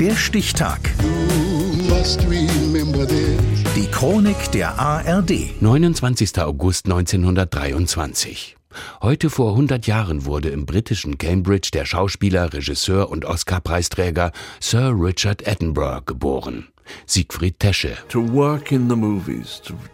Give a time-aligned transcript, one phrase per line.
[0.00, 0.78] Der Stichtag.
[3.74, 5.60] Die Chronik der ARD.
[5.60, 6.38] 29.
[6.38, 8.56] August 1923.
[9.02, 14.30] Heute vor 100 Jahren wurde im britischen Cambridge der Schauspieler, Regisseur und Oscar-Preisträger
[14.60, 16.68] Sir Richard Attenborough geboren.
[17.06, 17.96] Siegfried Tesche.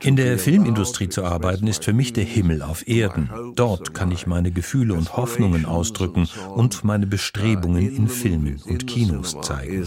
[0.00, 3.30] In der Filmindustrie zu arbeiten ist für mich der Himmel auf Erden.
[3.56, 9.36] Dort kann ich meine Gefühle und Hoffnungen ausdrücken und meine Bestrebungen in Filmen und Kinos
[9.42, 9.84] zeigen.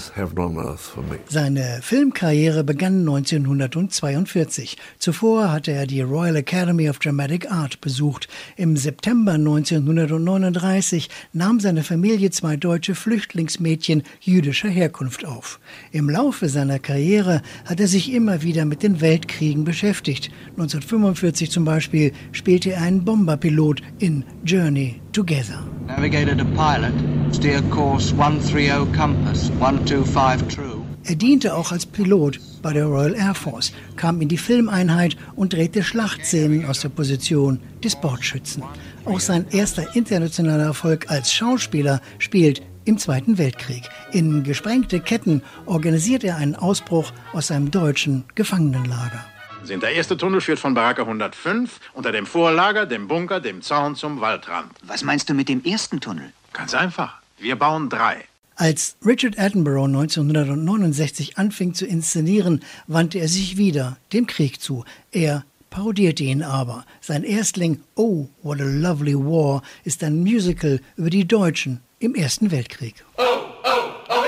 [1.30, 4.78] Seine Filmkarriere begann 1942.
[5.00, 8.28] Zuvor hatte er die Royal Academy of Dramatic Art besucht.
[8.58, 15.60] Im September 1939 nahm seine Familie zwei deutsche Flüchtlingsmädchen jüdischer Herkunft auf.
[15.92, 20.32] Im Laufe seiner Karriere Karriere hat er sich immer wieder mit den Weltkriegen beschäftigt.
[20.54, 25.64] 1945 zum Beispiel spielte er einen Bomberpilot in Journey Together.
[25.86, 26.93] Navigator to pilot,
[27.36, 30.82] steer course 130 compass, 125 true.
[31.04, 35.53] Er diente auch als Pilot bei der Royal Air Force, kam in die Filmeinheit und
[35.53, 38.63] drehte Schlachtszenen aus der Position des Bordschützen.
[39.05, 43.89] Auch sein erster internationaler Erfolg als Schauspieler spielt im Zweiten Weltkrieg.
[44.11, 49.25] In Gesprengte Ketten organisiert er einen Ausbruch aus einem deutschen Gefangenenlager.
[49.67, 54.21] Der erste Tunnel führt von Baracke 105 unter dem Vorlager, dem Bunker, dem Zaun zum
[54.21, 54.71] Waldrand.
[54.83, 56.31] Was meinst du mit dem ersten Tunnel?
[56.53, 57.19] Ganz einfach.
[57.38, 58.23] Wir bauen drei.
[58.55, 64.85] Als Richard Attenborough 1969 anfing zu inszenieren, wandte er sich wieder dem Krieg zu.
[65.11, 66.85] Er parodierte ihn aber.
[67.01, 72.51] Sein Erstling Oh, What a Lovely War ist ein Musical über die Deutschen im Ersten
[72.51, 73.03] Weltkrieg.
[73.17, 73.23] Oh,
[73.63, 73.69] oh,
[74.09, 74.23] oh,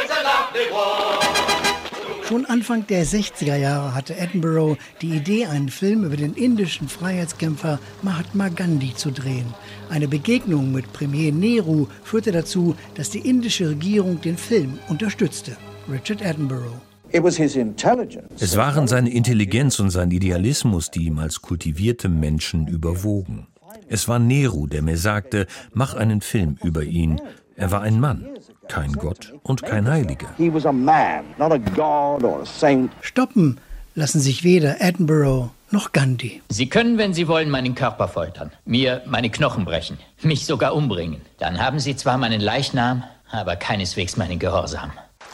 [2.29, 7.79] Schon Anfang der 60er Jahre hatte Attenborough die Idee, einen Film über den indischen Freiheitskämpfer
[8.03, 9.51] Mahatma Gandhi zu drehen.
[9.89, 15.57] Eine Begegnung mit Premier Nehru führte dazu, dass die indische Regierung den Film unterstützte.
[15.89, 16.88] Richard Attenborough.
[17.11, 23.47] Es waren seine Intelligenz und sein Idealismus, die ihm als kultiviertem Menschen überwogen.
[23.87, 27.19] Es war Nehru, der mir sagte, mach einen Film über ihn.
[27.55, 28.27] Er war ein Mann,
[28.67, 30.27] kein Gott und kein Heiliger.
[33.01, 33.57] Stoppen
[33.95, 36.41] lassen sich weder Attenborough noch Gandhi.
[36.49, 41.21] Sie können, wenn Sie wollen, meinen Körper foltern, mir meine Knochen brechen, mich sogar umbringen.
[41.37, 44.91] Dann haben Sie zwar meinen Leichnam, aber keineswegs meinen Gehorsam.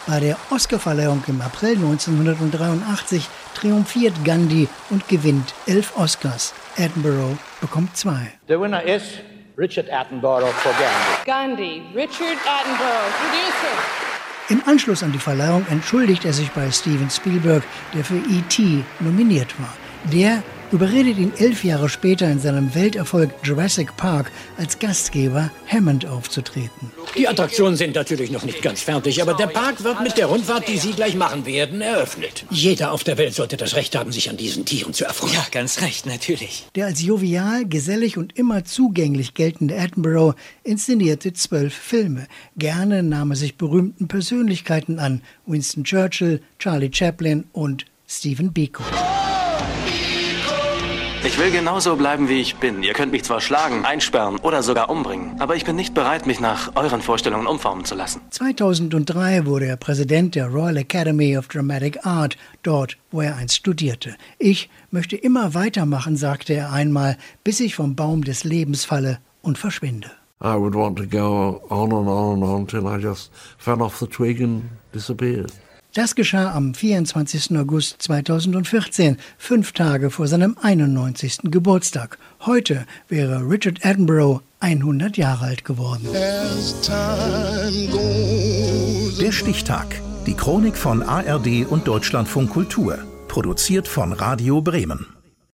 [0.08, 6.54] Bei der Oscarverleihung im April 1983 triumphiert Gandhi und gewinnt elf Oscars.
[6.78, 8.32] Attenborough bekommt zwei.
[8.48, 9.22] Der Winner ist
[9.58, 11.26] Richard Attenborough for Gandhi.
[11.26, 13.74] Gandhi, Richard Attenborough, producer.
[14.50, 17.64] Im Anschluss an die Verleihung entschuldigt er sich bei Steven Spielberg,
[17.96, 18.84] der für E.T.
[19.00, 19.74] nominiert war.
[20.14, 26.92] Der überredet ihn elf Jahre später in seinem Welterfolg Jurassic Park als Gastgeber Hammond aufzutreten.
[27.16, 30.68] Die Attraktionen sind natürlich noch nicht ganz fertig, aber der Park wird mit der Rundfahrt,
[30.68, 32.46] die Sie gleich machen werden, eröffnet.
[32.50, 35.34] Jeder auf der Welt sollte das Recht haben, sich an diesen Tieren zu erfreuen.
[35.34, 36.66] Ja, ganz recht, natürlich.
[36.76, 42.28] Der als jovial, gesellig und immer zugänglich geltende Attenborough inszenierte zwölf Filme.
[42.58, 48.84] Gerne nahm er sich berühmten Persönlichkeiten an: Winston Churchill, Charlie Chaplin und Stephen Biko.
[51.36, 52.82] Ich will genauso bleiben, wie ich bin.
[52.82, 56.40] Ihr könnt mich zwar schlagen, einsperren oder sogar umbringen, aber ich bin nicht bereit, mich
[56.40, 58.22] nach euren Vorstellungen umformen zu lassen.
[58.30, 64.16] 2003 wurde er Präsident der Royal Academy of Dramatic Art, dort, wo er einst studierte.
[64.40, 69.58] Ich möchte immer weitermachen, sagte er einmal, bis ich vom Baum des Lebens falle und
[69.58, 70.10] verschwinde.
[70.42, 74.00] I would want to go on and on and on till I just fell off
[74.00, 74.64] the twig and
[74.94, 75.52] disappeared.
[75.96, 77.58] Das geschah am 24.
[77.58, 81.38] August 2014, fünf Tage vor seinem 91.
[81.44, 82.18] Geburtstag.
[82.42, 86.10] Heute wäre Richard Attenborough 100 Jahre alt geworden.
[89.22, 90.02] Der Stichtag.
[90.28, 92.98] Die Chronik von ARD und Deutschlandfunk Kultur.
[93.30, 95.15] Produziert von Radio Bremen.